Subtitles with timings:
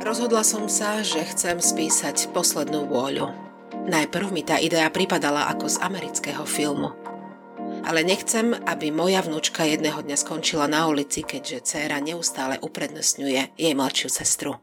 [0.00, 3.36] Rozhodla som sa, že chcem spísať poslednú vôľu.
[3.84, 6.96] Najprv mi tá idea pripadala ako z amerického filmu.
[7.84, 13.74] Ale nechcem, aby moja vnúčka jedného dňa skončila na ulici, keďže dcéra neustále uprednostňuje jej
[13.76, 14.56] mladšiu sestru.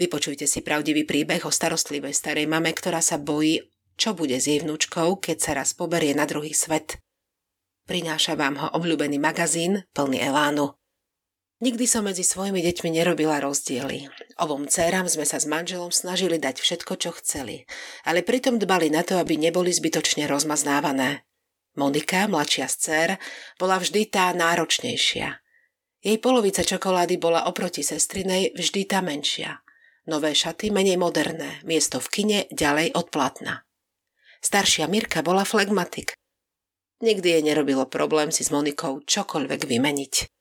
[0.00, 3.60] Vypočujte si pravdivý príbeh o starostlivej starej mame, ktorá sa bojí,
[4.00, 6.96] čo bude s jej vnúčkou, keď sa raz poberie na druhý svet.
[7.84, 10.72] Prináša vám ho obľúbený magazín plný elánu.
[11.64, 14.12] Nikdy som medzi svojimi deťmi nerobila rozdiely.
[14.36, 17.64] Ovom dcerám sme sa s manželom snažili dať všetko, čo chceli,
[18.04, 21.24] ale pritom dbali na to, aby neboli zbytočne rozmaznávané.
[21.80, 23.08] Monika, mladšia z dcer,
[23.56, 25.40] bola vždy tá náročnejšia.
[26.04, 29.64] Jej polovica čokolády bola oproti sestrinej vždy tá menšia.
[30.04, 33.64] Nové šaty menej moderné, miesto v kine ďalej od platna.
[34.44, 36.12] Staršia Mirka bola flegmatik.
[37.00, 40.33] Nikdy jej nerobilo problém si s Monikou čokoľvek vymeniť.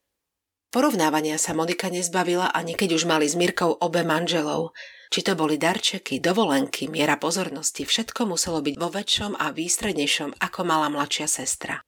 [0.73, 4.74] Porovnávania sa Monika nezbavila ani keď už mali s Mirkou obe manželov.
[5.13, 10.60] Či to boli darčeky, dovolenky, miera pozornosti, všetko muselo byť vo väčšom a výstrednejšom ako
[10.66, 11.85] mala mladšia sestra.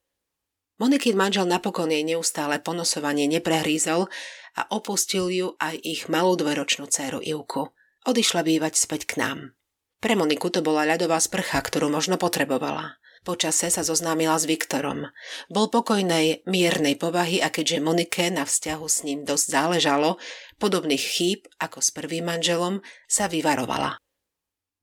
[0.77, 4.05] Monikin manžel napokon jej neustále ponosovanie neprehrízol
[4.53, 7.73] a opustil ju aj ich malú dvojročnú dceru Ivku.
[8.05, 9.57] Odišla bývať späť k nám.
[9.97, 13.01] Pre Moniku to bola ľadová sprcha, ktorú možno potrebovala.
[13.25, 15.09] Počase sa zoznámila s Viktorom.
[15.49, 20.21] Bol pokojnej, miernej povahy a keďže Monike na vzťahu s ním dosť záležalo,
[20.61, 23.97] podobných chýb ako s prvým manželom, sa vyvarovala.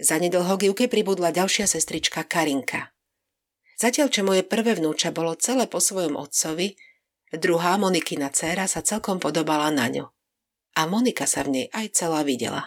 [0.03, 2.91] Zanedlho Givke pribudla ďalšia sestrička Karinka.
[3.79, 6.75] Zatiaľ, čo moje prvé vnúča bolo celé po svojom otcovi,
[7.31, 10.11] druhá Monikina dcéra sa celkom podobala na ňu.
[10.75, 12.67] A Monika sa v nej aj celá videla.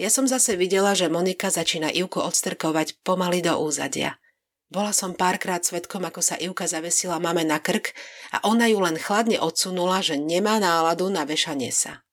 [0.00, 4.16] Ja som zase videla, že Monika začína Ivku odstrkovať pomaly do úzadia–
[4.68, 7.96] bola som párkrát svetkom, ako sa Ivka zavesila mame na krk
[8.36, 12.04] a ona ju len chladne odsunula, že nemá náladu na vešanie sa.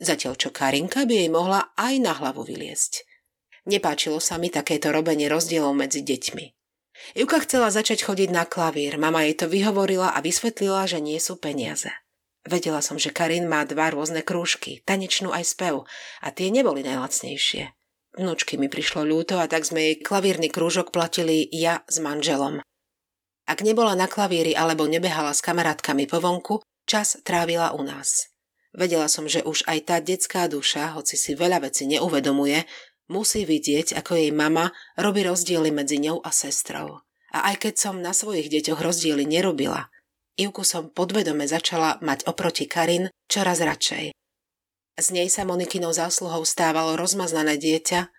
[0.00, 3.04] Zatiaľ čo Karinka by jej mohla aj na hlavu vyliesť.
[3.68, 6.46] Nepáčilo sa mi takéto robenie rozdielov medzi deťmi.
[7.20, 11.36] Ivka chcela začať chodiť na klavír, mama jej to vyhovorila a vysvetlila, že nie sú
[11.36, 11.92] peniaze.
[12.48, 15.84] Vedela som, že Karin má dva rôzne krúžky, tanečnú aj spev,
[16.24, 17.77] a tie neboli najlacnejšie.
[18.16, 22.64] Vnúčky mi prišlo ľúto a tak sme jej klavírny krúžok platili ja s manželom.
[23.48, 28.32] Ak nebola na klavíri alebo nebehala s kamarátkami po vonku, čas trávila u nás.
[28.76, 32.68] Vedela som, že už aj tá detská duša, hoci si veľa vecí neuvedomuje,
[33.08, 37.00] musí vidieť, ako jej mama robí rozdiely medzi ňou a sestrou.
[37.32, 39.88] A aj keď som na svojich deťoch rozdiely nerobila,
[40.38, 44.14] Ivku som podvedome začala mať oproti Karin čoraz radšej.
[44.98, 48.10] Z nej sa Monikinou zásluhou stávalo rozmaznané dieťa,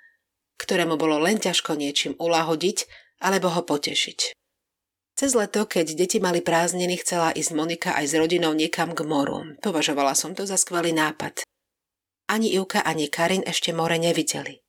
[0.63, 2.87] ktorému bolo len ťažko niečím ulahodiť
[3.19, 4.31] alebo ho potešiť.
[5.19, 9.59] Cez leto, keď deti mali prázdniny, chcela ísť Monika aj s rodinou niekam k moru.
[9.59, 11.43] Považovala som to za skvelý nápad.
[12.31, 14.63] Ani Ivka, ani Karin ešte more nevideli.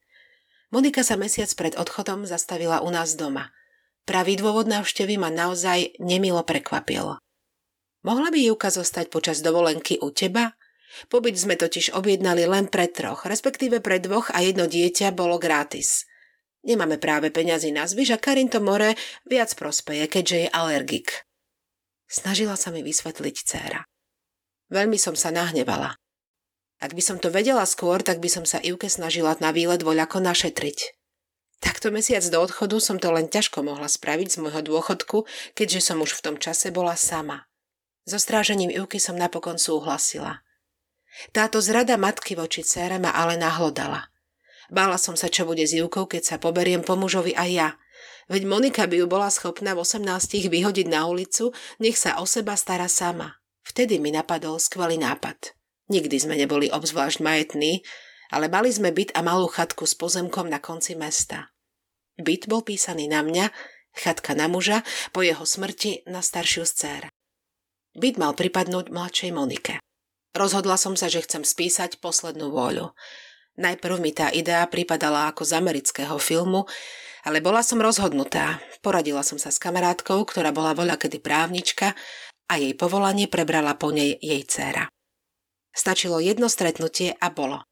[0.75, 3.55] Monika sa mesiac pred odchodom zastavila u nás doma.
[4.03, 7.23] Pravý dôvod návštevy ma naozaj nemilo prekvapilo.
[8.03, 10.59] Mohla by Ivka zostať počas dovolenky u teba
[11.07, 16.07] Pobyt sme totiž objednali len pre troch, respektíve pre dvoch a jedno dieťa bolo gratis.
[16.61, 18.93] Nemáme práve peňazí na zvyš a Karin to more
[19.25, 21.09] viac prospeje, keďže je alergik.
[22.11, 23.87] Snažila sa mi vysvetliť dcéra.
[24.69, 25.97] Veľmi som sa nahnevala.
[26.81, 30.21] Ak by som to vedela skôr, tak by som sa Ivke snažila na výlet voľako
[30.21, 30.97] našetriť.
[31.61, 36.01] Takto mesiac do odchodu som to len ťažko mohla spraviť z môjho dôchodku, keďže som
[36.01, 37.45] už v tom čase bola sama.
[38.09, 40.41] So strážením Ivky som napokon súhlasila–
[41.35, 44.11] táto zrada matky voči cére ma ale nahlodala.
[44.71, 47.69] Bála som sa, čo bude s Júkou, keď sa poberiem po mužovi aj ja.
[48.31, 51.51] Veď Monika by ju bola schopná v 18 vyhodiť na ulicu,
[51.83, 53.43] nech sa o seba stará sama.
[53.67, 55.59] Vtedy mi napadol skvelý nápad.
[55.91, 57.83] Nikdy sme neboli obzvlášť majetní,
[58.31, 61.51] ale mali sme byt a malú chatku s pozemkom na konci mesta.
[62.15, 63.51] Byt bol písaný na mňa,
[63.99, 67.11] chatka na muža, po jeho smrti na staršiu dcer.
[67.99, 69.83] Byt mal pripadnúť mladšej Monike.
[70.31, 72.95] Rozhodla som sa, že chcem spísať poslednú vôľu.
[73.59, 76.71] Najprv mi tá idea pripadala ako z amerického filmu,
[77.27, 78.63] ale bola som rozhodnutá.
[78.81, 81.93] Poradila som sa s kamarátkou, ktorá bola voľa kedy právnička
[82.49, 84.89] a jej povolanie prebrala po nej jej dcéra.
[85.75, 87.67] Stačilo jedno stretnutie a bolo.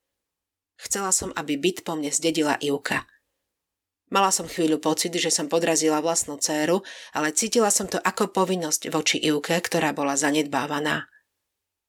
[0.78, 3.06] Chcela som, aby byt po mne zdedila Ivka.
[4.08, 6.81] Mala som chvíľu pocit, že som podrazila vlastnú dceru,
[7.12, 11.11] ale cítila som to ako povinnosť voči Ivke, ktorá bola zanedbávaná.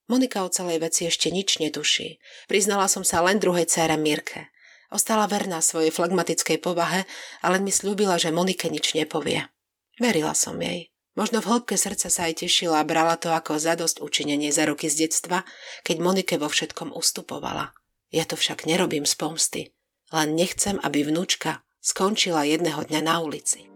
[0.09, 2.17] Monika o celej veci ešte nič netuší.
[2.49, 4.49] Priznala som sa len druhej cére Mirke.
[4.89, 7.05] Ostala verná svojej flagmatickej povahe,
[7.45, 9.45] ale mi slúbila, že Monike nič nepovie.
[10.01, 10.89] Verila som jej.
[11.13, 14.89] Možno v hĺbke srdca sa aj tešila a brala to ako zadosť učinenie za roky
[14.89, 15.45] z detstva,
[15.85, 17.77] keď Monike vo všetkom ustupovala.
[18.09, 19.61] Ja to však nerobím z pomsty,
[20.09, 23.69] len nechcem, aby vnúčka skončila jedného dňa na ulici.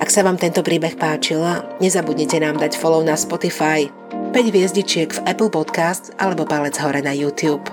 [0.00, 1.44] Ak sa vám tento príbeh páčil,
[1.82, 3.90] nezabudnite nám dať follow na Spotify,
[4.30, 7.66] 5 hviezdičiek v Apple Podcast alebo palec hore na YouTube.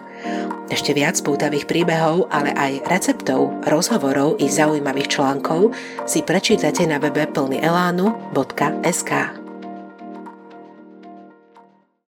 [0.74, 5.78] Ešte viac pútavých príbehov, ale aj receptov, rozhovorov i zaujímavých článkov
[6.10, 9.12] si prečítate na webe plnyelánu.sk.